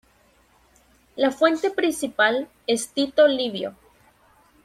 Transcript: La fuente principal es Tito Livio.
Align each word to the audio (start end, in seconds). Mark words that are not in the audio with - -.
La 1.15 1.29
fuente 1.29 1.69
principal 1.69 2.47
es 2.65 2.89
Tito 2.91 3.27
Livio. 3.27 3.75